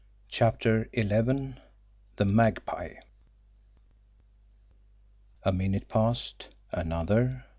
[0.29, 1.53] CHAPTER XI
[2.15, 3.01] THE MAGPIE
[5.43, 7.45] A minute passed another.